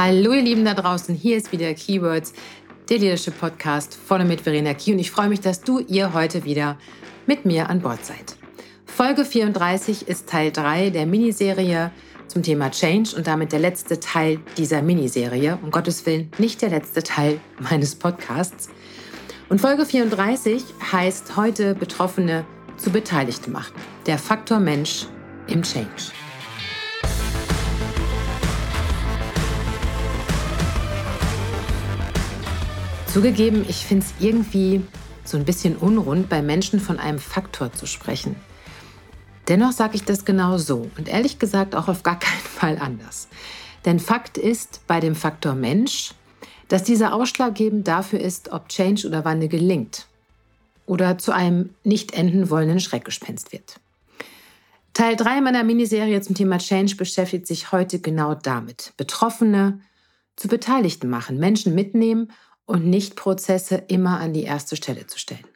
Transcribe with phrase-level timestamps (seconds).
[0.00, 2.32] Hallo ihr Lieben da draußen, hier ist wieder Keywords,
[2.88, 6.44] der Leadership Podcast vorne mit Verena Key und ich freue mich, dass du ihr heute
[6.44, 6.78] wieder
[7.26, 8.36] mit mir an Bord seid.
[8.86, 11.90] Folge 34 ist Teil 3 der Miniserie
[12.28, 15.58] zum Thema Change und damit der letzte Teil dieser Miniserie.
[15.64, 18.68] Um Gottes Willen, nicht der letzte Teil meines Podcasts.
[19.48, 20.62] Und Folge 34
[20.92, 22.44] heißt heute Betroffene
[22.76, 23.74] zu Beteiligten machen.
[24.06, 25.06] Der Faktor Mensch
[25.48, 26.12] im Change.
[33.08, 34.82] Zugegeben, ich finde es irgendwie
[35.24, 38.36] so ein bisschen unrund, bei Menschen von einem Faktor zu sprechen.
[39.48, 43.28] Dennoch sage ich das genau so und ehrlich gesagt auch auf gar keinen Fall anders.
[43.86, 46.12] Denn Fakt ist bei dem Faktor Mensch,
[46.68, 50.06] dass dieser ausschlaggebend dafür ist, ob Change oder Wandel gelingt
[50.84, 53.80] oder zu einem nicht enden wollenden Schreckgespenst wird.
[54.92, 58.92] Teil 3 meiner Miniserie zum Thema Change beschäftigt sich heute genau damit.
[58.98, 59.80] Betroffene
[60.36, 62.30] zu Beteiligten machen, Menschen mitnehmen
[62.68, 65.46] und nicht Prozesse immer an die erste Stelle zu stellen.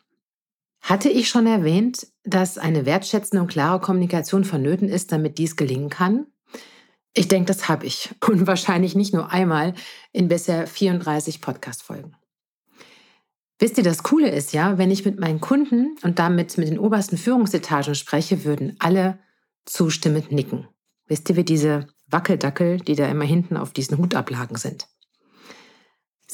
[0.81, 5.91] Hatte ich schon erwähnt, dass eine wertschätzende und klare Kommunikation vonnöten ist, damit dies gelingen
[5.91, 6.27] kann?
[7.15, 8.11] Ich denke, das habe ich.
[8.27, 9.75] Und wahrscheinlich nicht nur einmal
[10.13, 12.17] in bisher 34 Podcast-Folgen.
[13.59, 16.79] Wisst ihr, das Coole ist ja, wenn ich mit meinen Kunden und damit mit den
[16.79, 19.19] obersten Führungsetagen spreche, würden alle
[19.67, 20.67] zustimmend nicken.
[21.07, 24.89] Wisst ihr, wie diese Wackeldackel, die da immer hinten auf diesen Hutablagen sind?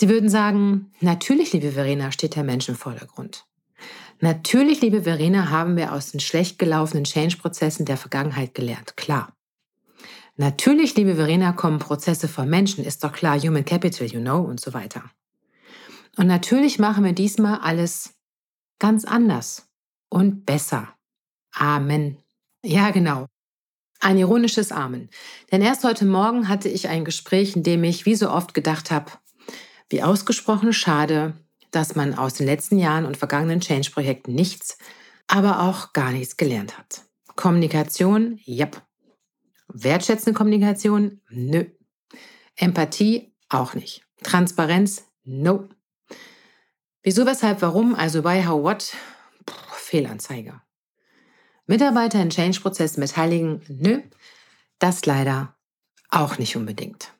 [0.00, 3.46] Sie würden sagen, natürlich, liebe Verena, steht der Mensch im Vordergrund.
[4.20, 9.32] Natürlich, liebe Verena, haben wir aus den schlecht gelaufenen Change-Prozessen der Vergangenheit gelernt, klar.
[10.36, 14.60] Natürlich, liebe Verena, kommen Prozesse von Menschen, ist doch klar, Human Capital, you know, und
[14.60, 15.02] so weiter.
[16.16, 18.14] Und natürlich machen wir diesmal alles
[18.78, 19.68] ganz anders
[20.10, 20.94] und besser.
[21.50, 22.18] Amen.
[22.64, 23.26] Ja, genau.
[23.98, 25.10] Ein ironisches Amen.
[25.50, 28.92] Denn erst heute Morgen hatte ich ein Gespräch, in dem ich wie so oft gedacht
[28.92, 29.10] habe,
[29.90, 31.34] wie ausgesprochen schade,
[31.70, 34.78] dass man aus den letzten Jahren und vergangenen Change-Projekten nichts,
[35.26, 37.02] aber auch gar nichts gelernt hat.
[37.36, 38.82] Kommunikation, yep.
[39.68, 41.66] Wertschätzende Kommunikation, nö.
[42.56, 44.04] Empathie, auch nicht.
[44.22, 45.68] Transparenz, no.
[47.02, 48.94] Wieso, weshalb, warum, also bei How What,
[49.46, 50.60] Puh, Fehlanzeige.
[51.66, 54.02] Mitarbeiter in Change-Prozessen beteiligen, nö.
[54.78, 55.54] Das leider
[56.10, 57.12] auch nicht unbedingt.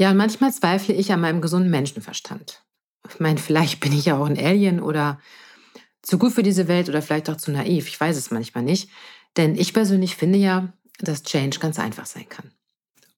[0.00, 2.64] Ja, und manchmal zweifle ich an meinem gesunden Menschenverstand.
[3.06, 5.20] Ich meine, vielleicht bin ich ja auch ein Alien oder
[6.00, 7.86] zu gut für diese Welt oder vielleicht auch zu naiv.
[7.86, 8.88] Ich weiß es manchmal nicht.
[9.36, 12.50] Denn ich persönlich finde ja, dass Change ganz einfach sein kann.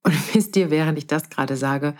[0.03, 1.94] Und wisst ihr, während ich das gerade sage,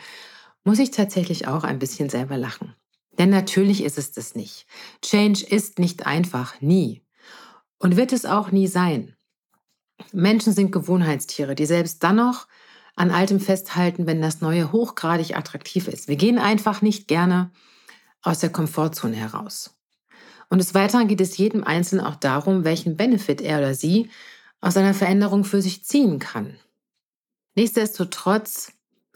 [0.65, 2.75] muss ich tatsächlich auch ein bisschen selber lachen.
[3.21, 4.66] Denn natürlich ist es das nicht.
[5.00, 7.06] Change ist nicht einfach, nie.
[7.78, 9.15] Und wird es auch nie sein.
[10.10, 12.48] Menschen sind Gewohnheitstiere, die selbst dann noch
[12.94, 16.08] an Altem festhalten, wenn das Neue hochgradig attraktiv ist.
[16.08, 17.50] Wir gehen einfach nicht gerne
[18.22, 19.75] aus der Komfortzone heraus.
[20.48, 24.10] Und des Weiteren geht es jedem Einzelnen auch darum, welchen Benefit er oder sie
[24.60, 26.58] aus einer Veränderung für sich ziehen kann.
[27.54, 28.72] Nichtsdestotrotz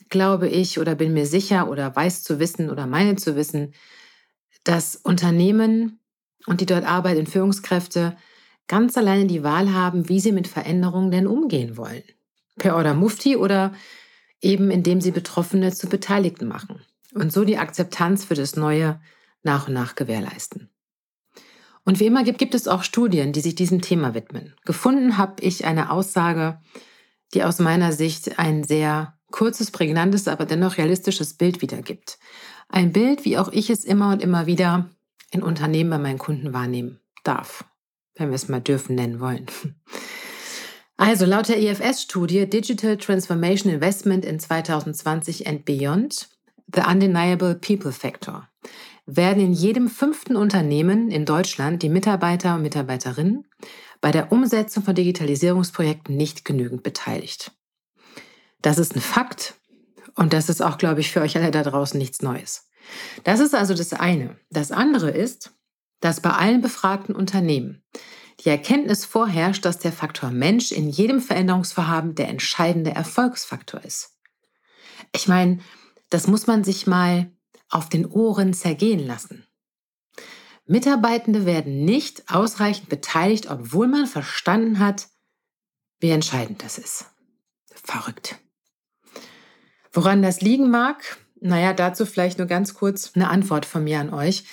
[0.09, 3.75] glaube ich oder bin mir sicher oder weiß zu wissen oder meine zu wissen,
[4.65, 6.01] dass Unternehmen
[6.47, 8.17] und die dort arbeitenden Führungskräfte
[8.67, 12.03] ganz alleine die Wahl haben, wie sie mit Veränderungen denn umgehen wollen.
[12.59, 13.73] Per Order Mufti oder
[14.41, 16.81] eben indem sie Betroffene zu Beteiligten machen
[17.15, 19.01] und so die Akzeptanz für das Neue
[19.43, 20.71] nach und nach gewährleisten.
[21.85, 24.55] Und wie immer gibt, gibt es auch Studien, die sich diesem Thema widmen.
[24.65, 26.59] Gefunden habe ich eine Aussage,
[27.33, 32.19] die aus meiner Sicht ein sehr kurzes, prägnantes, aber dennoch realistisches Bild wiedergibt.
[32.69, 34.91] Ein Bild, wie auch ich es immer und immer wieder
[35.31, 37.65] in Unternehmen bei meinen Kunden wahrnehmen darf,
[38.17, 39.47] wenn wir es mal dürfen nennen wollen.
[40.99, 46.29] Also laut der IFS-Studie Digital Transformation Investment in 2020 and Beyond,
[46.75, 48.49] The Undeniable People Factor,
[49.05, 53.47] werden in jedem fünften Unternehmen in Deutschland die Mitarbeiter und Mitarbeiterinnen
[54.01, 57.53] bei der Umsetzung von Digitalisierungsprojekten nicht genügend beteiligt.
[58.63, 59.55] Das ist ein Fakt
[60.15, 62.71] und das ist auch, glaube ich, für euch alle da draußen nichts Neues.
[63.23, 64.37] Das ist also das eine.
[64.51, 65.53] Das andere ist,
[66.01, 67.83] dass bei allen befragten Unternehmen
[68.41, 74.19] die Erkenntnis vorherrscht, dass der Faktor Mensch in jedem Veränderungsvorhaben der entscheidende Erfolgsfaktor ist.
[75.15, 75.61] Ich meine,
[76.11, 77.31] das muss man sich mal
[77.69, 79.47] auf den Ohren zergehen lassen.
[80.67, 85.09] Mitarbeitende werden nicht ausreichend beteiligt, obwohl man verstanden hat,
[86.01, 87.07] wie entscheidend das ist.
[87.73, 88.37] Verrückt.
[89.93, 91.19] Woran das liegen mag?
[91.41, 94.45] Naja, dazu vielleicht nur ganz kurz eine Antwort von mir an euch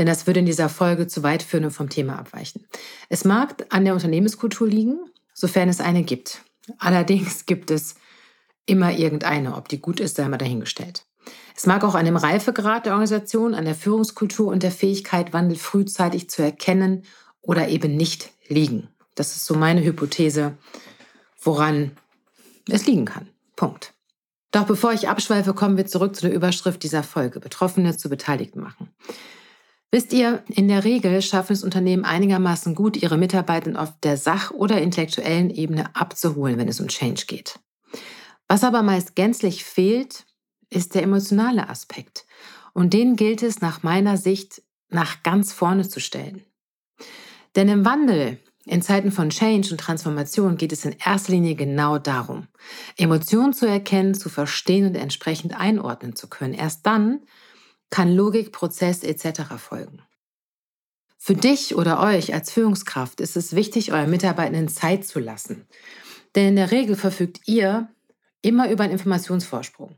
[0.00, 2.66] denn das würde in dieser Folge zu weit führen und vom Thema abweichen.
[3.10, 4.98] Es mag an der Unternehmenskultur liegen,
[5.34, 6.40] sofern es eine gibt.
[6.78, 7.96] Allerdings gibt es
[8.64, 9.56] immer irgendeine.
[9.56, 11.04] Ob die gut ist, sei mal dahingestellt.
[11.54, 15.58] Es mag auch an dem Reifegrad der Organisation, an der Führungskultur und der Fähigkeit, Wandel
[15.58, 17.02] frühzeitig zu erkennen
[17.42, 18.88] oder eben nicht liegen.
[19.16, 20.56] Das ist so meine Hypothese,
[21.42, 21.90] woran
[22.70, 23.28] es liegen kann.
[23.54, 23.92] Punkt.
[24.50, 28.62] Doch bevor ich abschweife, kommen wir zurück zu der Überschrift dieser Folge, Betroffene zu Beteiligten
[28.62, 28.88] machen.
[29.92, 34.52] Wisst ihr, in der Regel schaffen es Unternehmen einigermaßen gut, ihre Mitarbeiter auf der sach-
[34.52, 37.58] oder intellektuellen Ebene abzuholen, wenn es um Change geht.
[38.46, 40.26] Was aber meist gänzlich fehlt,
[40.70, 42.24] ist der emotionale Aspekt.
[42.72, 46.44] Und den gilt es nach meiner Sicht nach ganz vorne zu stellen.
[47.56, 51.98] Denn im Wandel, in Zeiten von Change und Transformation geht es in erster Linie genau
[51.98, 52.46] darum,
[52.96, 56.54] Emotionen zu erkennen, zu verstehen und entsprechend einordnen zu können.
[56.54, 57.20] Erst dann
[57.90, 59.42] kann Logik, Prozess etc.
[59.58, 60.02] folgen.
[61.18, 65.66] Für dich oder euch als Führungskraft ist es wichtig, euren Mitarbeitenden Zeit zu lassen.
[66.34, 67.88] Denn in der Regel verfügt ihr
[68.42, 69.96] immer über einen Informationsvorsprung.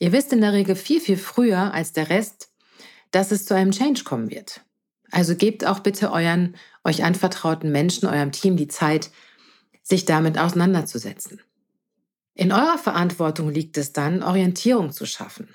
[0.00, 2.50] Ihr wisst in der Regel viel, viel früher als der Rest,
[3.12, 4.62] dass es zu einem Change kommen wird.
[5.12, 9.10] Also gebt auch bitte euren euch anvertrauten Menschen, eurem Team die Zeit,
[9.82, 11.40] sich damit auseinanderzusetzen.
[12.34, 15.48] In eurer Verantwortung liegt es dann, Orientierung zu schaffen.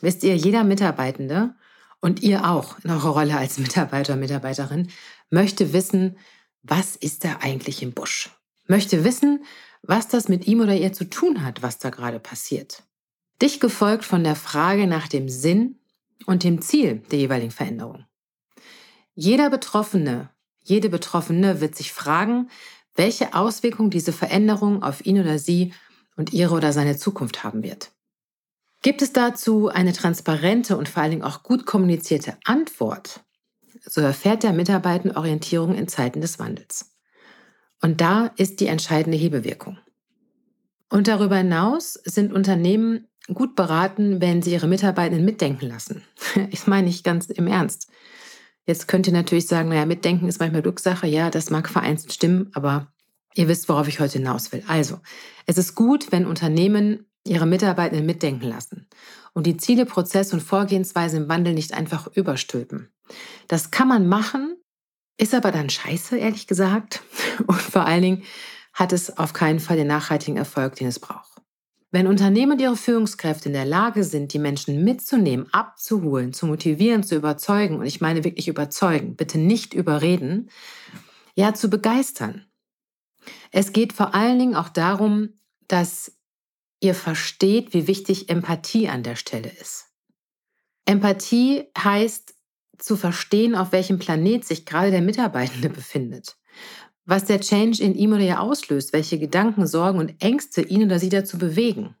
[0.00, 1.54] Wisst ihr, jeder Mitarbeitende
[2.00, 4.88] und ihr auch in eurer Rolle als Mitarbeiter, Mitarbeiterin
[5.30, 6.16] möchte wissen,
[6.62, 8.30] was ist da eigentlich im Busch?
[8.66, 9.44] Möchte wissen,
[9.82, 12.82] was das mit ihm oder ihr zu tun hat, was da gerade passiert.
[13.40, 15.78] Dich gefolgt von der Frage nach dem Sinn
[16.26, 18.04] und dem Ziel der jeweiligen Veränderung.
[19.14, 20.30] Jeder Betroffene,
[20.62, 22.50] jede Betroffene wird sich fragen,
[22.94, 25.72] welche Auswirkungen diese Veränderung auf ihn oder sie
[26.16, 27.92] und ihre oder seine Zukunft haben wird.
[28.82, 33.24] Gibt es dazu eine transparente und vor allen Dingen auch gut kommunizierte Antwort,
[33.84, 36.92] so erfährt der Mitarbeiter Orientierung in Zeiten des Wandels.
[37.80, 39.78] Und da ist die entscheidende Hebewirkung.
[40.90, 46.02] Und darüber hinaus sind Unternehmen gut beraten, wenn sie ihre Mitarbeitenden mitdenken lassen.
[46.50, 47.88] Ich meine nicht ganz im Ernst.
[48.66, 51.06] Jetzt könnt ihr natürlich sagen, naja, mitdenken ist manchmal Glückssache.
[51.06, 52.92] Ja, das mag vereinzelt stimmen, aber
[53.34, 54.62] ihr wisst, worauf ich heute hinaus will.
[54.66, 55.00] Also,
[55.46, 58.88] es ist gut, wenn Unternehmen ihre Mitarbeitenden mitdenken lassen
[59.32, 62.90] und die Ziele, Prozesse und Vorgehensweise im Wandel nicht einfach überstülpen.
[63.46, 64.56] Das kann man machen,
[65.16, 67.02] ist aber dann scheiße, ehrlich gesagt.
[67.46, 68.22] Und vor allen Dingen
[68.72, 71.42] hat es auf keinen Fall den nachhaltigen Erfolg, den es braucht.
[71.90, 77.02] Wenn Unternehmen und ihre Führungskräfte in der Lage sind, die Menschen mitzunehmen, abzuholen, zu motivieren,
[77.02, 80.50] zu überzeugen, und ich meine wirklich überzeugen, bitte nicht überreden,
[81.34, 82.44] ja, zu begeistern.
[83.52, 85.30] Es geht vor allen Dingen auch darum,
[85.66, 86.17] dass
[86.80, 89.86] ihr versteht, wie wichtig Empathie an der Stelle ist.
[90.84, 92.34] Empathie heißt
[92.78, 96.38] zu verstehen, auf welchem Planet sich gerade der Mitarbeitende befindet
[97.08, 100.98] was der Change in ihm oder ihr auslöst, welche Gedanken, Sorgen und Ängste ihn oder
[100.98, 101.96] sie dazu bewegen,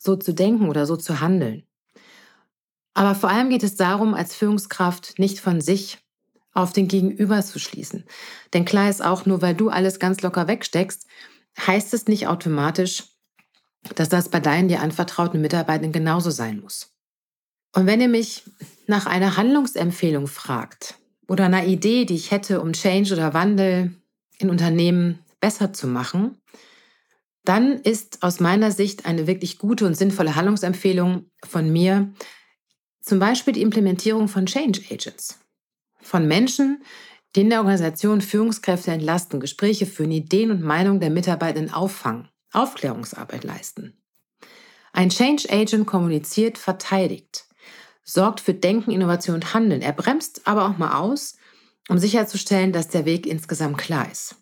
[0.00, 1.62] so zu denken oder so zu handeln.
[2.92, 5.98] Aber vor allem geht es darum, als Führungskraft nicht von sich
[6.52, 8.04] auf den Gegenüber zu schließen.
[8.52, 11.06] Denn klar ist auch, nur weil du alles ganz locker wegsteckst,
[11.64, 13.04] heißt es nicht automatisch,
[13.94, 16.92] dass das bei deinen dir anvertrauten Mitarbeitern genauso sein muss.
[17.74, 18.44] Und wenn ihr mich
[18.86, 20.94] nach einer Handlungsempfehlung fragt
[21.28, 23.94] oder einer Idee, die ich hätte, um Change oder Wandel
[24.38, 26.38] in Unternehmen besser zu machen,
[27.44, 32.12] dann ist aus meiner Sicht eine wirklich gute und sinnvolle Handlungsempfehlung von mir
[33.00, 35.38] zum Beispiel die Implementierung von Change Agents.
[36.00, 36.82] Von Menschen,
[37.36, 43.44] die in der Organisation Führungskräfte entlasten, Gespräche führen, Ideen und Meinungen der Mitarbeitenden auffangen, Aufklärungsarbeit
[43.44, 43.94] leisten.
[44.92, 47.44] Ein Change Agent kommuniziert, verteidigt,
[48.02, 49.82] sorgt für Denken, Innovation und Handeln.
[49.82, 51.36] Er bremst aber auch mal aus
[51.88, 54.36] um sicherzustellen, dass der Weg insgesamt klar ist.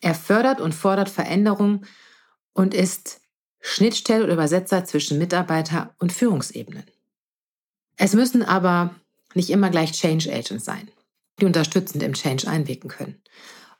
[0.00, 1.84] Er fördert und fordert Veränderung
[2.52, 3.20] und ist
[3.60, 6.84] Schnittstelle oder Übersetzer zwischen Mitarbeiter und Führungsebenen.
[7.96, 8.94] Es müssen aber
[9.34, 10.90] nicht immer gleich Change Agents sein,
[11.40, 13.20] die unterstützend im Change einwirken können.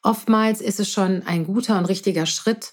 [0.02, 2.72] Oftmals ist es schon ein guter und richtiger Schritt,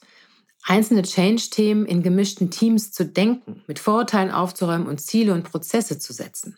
[0.66, 6.12] einzelne Change-Themen in gemischten Teams zu denken, mit Vorurteilen aufzuräumen und Ziele und Prozesse zu
[6.12, 6.58] setzen.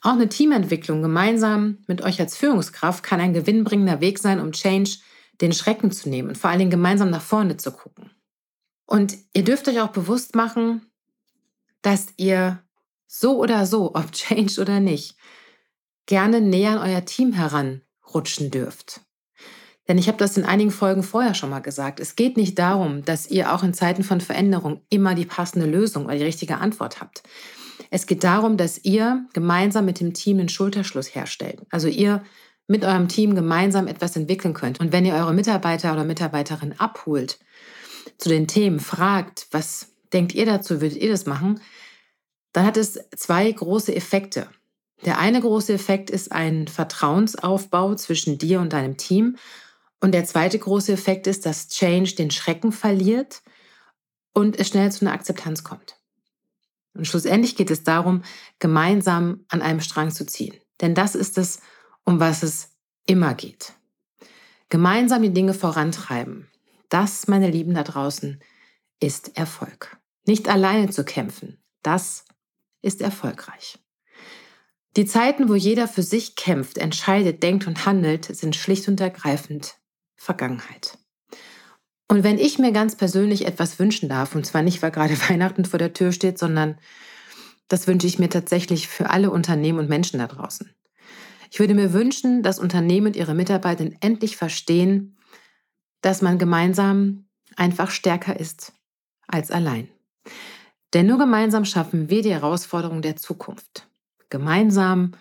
[0.00, 4.98] Auch eine Teamentwicklung gemeinsam mit euch als Führungskraft kann ein gewinnbringender Weg sein, um Change
[5.40, 8.10] den Schrecken zu nehmen und vor allen Dingen gemeinsam nach vorne zu gucken.
[8.86, 10.86] Und ihr dürft euch auch bewusst machen,
[11.82, 12.62] dass ihr
[13.06, 15.16] so oder so, ob Change oder nicht,
[16.06, 19.00] gerne näher an euer Team heranrutschen dürft.
[19.88, 22.00] Denn ich habe das in einigen Folgen vorher schon mal gesagt.
[22.00, 26.06] Es geht nicht darum, dass ihr auch in Zeiten von Veränderung immer die passende Lösung
[26.06, 27.22] oder die richtige Antwort habt.
[27.90, 31.60] Es geht darum, dass ihr gemeinsam mit dem Team einen Schulterschluss herstellt.
[31.70, 32.22] Also ihr
[32.66, 34.80] mit eurem Team gemeinsam etwas entwickeln könnt.
[34.80, 37.38] Und wenn ihr eure Mitarbeiter oder Mitarbeiterin abholt,
[38.18, 41.60] zu den Themen fragt, was denkt ihr dazu, würdet ihr das machen,
[42.52, 44.48] dann hat es zwei große Effekte.
[45.04, 49.36] Der eine große Effekt ist ein Vertrauensaufbau zwischen dir und deinem Team.
[50.00, 53.42] Und der zweite große Effekt ist, dass Change den Schrecken verliert
[54.32, 55.98] und es schnell zu einer Akzeptanz kommt.
[56.94, 58.22] Und schlussendlich geht es darum,
[58.58, 60.54] gemeinsam an einem Strang zu ziehen.
[60.80, 61.60] Denn das ist es,
[62.04, 62.70] um was es
[63.06, 63.72] immer geht.
[64.68, 66.50] Gemeinsam die Dinge vorantreiben.
[66.88, 68.42] Das, meine Lieben da draußen,
[69.00, 69.96] ist Erfolg.
[70.26, 72.24] Nicht alleine zu kämpfen, das
[72.82, 73.78] ist erfolgreich.
[74.96, 79.76] Die Zeiten, wo jeder für sich kämpft, entscheidet, denkt und handelt, sind schlicht und ergreifend
[80.16, 80.98] Vergangenheit.
[82.08, 85.64] Und wenn ich mir ganz persönlich etwas wünschen darf, und zwar nicht, weil gerade Weihnachten
[85.64, 86.78] vor der Tür steht, sondern
[87.68, 90.70] das wünsche ich mir tatsächlich für alle Unternehmen und Menschen da draußen.
[91.50, 95.16] Ich würde mir wünschen, dass Unternehmen und ihre Mitarbeiter endlich verstehen,
[96.00, 98.72] dass man gemeinsam einfach stärker ist
[99.26, 99.88] als allein.
[100.92, 103.88] Denn nur gemeinsam schaffen wir die Herausforderungen der Zukunft.
[104.30, 105.12] Gemeinsam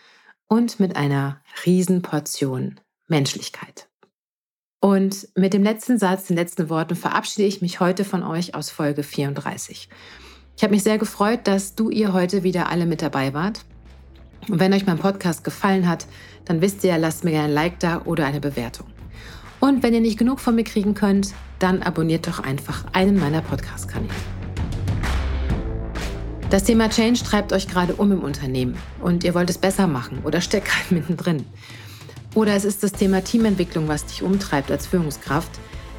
[0.48, 3.88] und mit einer Riesenportion Menschlichkeit.
[4.86, 8.70] Und mit dem letzten Satz, den letzten Worten verabschiede ich mich heute von euch aus
[8.70, 9.90] Folge 34.
[10.56, 13.62] Ich habe mich sehr gefreut, dass du ihr heute wieder alle mit dabei wart.
[14.48, 16.06] Und wenn euch mein Podcast gefallen hat,
[16.46, 18.86] dann wisst ihr, lasst mir gerne ein Like da oder eine Bewertung.
[19.60, 23.42] Und wenn ihr nicht genug von mir kriegen könnt, dann abonniert doch einfach einen meiner
[23.42, 24.14] Podcast-Kanäle.
[26.52, 30.20] Das Thema Change treibt euch gerade um im Unternehmen und ihr wollt es besser machen
[30.24, 31.44] oder steckt gerade mittendrin.
[32.36, 35.50] Oder es ist das Thema Teamentwicklung, was dich umtreibt als Führungskraft,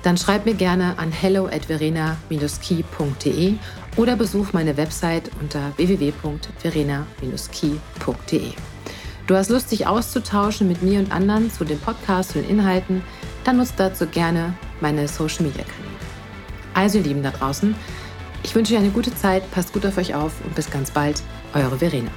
[0.02, 3.54] dann schreib mir gerne an hello at verena-key.de
[3.96, 8.52] oder besuch meine Website unter www.verena-key.de.
[9.26, 13.02] Du hast Lust, dich auszutauschen mit mir und anderen zu den Podcasts und Inhalten,
[13.42, 15.90] dann nutzt dazu gerne meine Social Media Kanäle.
[16.74, 17.74] Also, ihr Lieben da draußen,
[18.44, 21.20] ich wünsche euch eine gute Zeit, passt gut auf euch auf und bis ganz bald,
[21.54, 22.12] eure Verena.